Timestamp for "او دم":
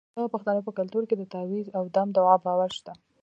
1.77-2.07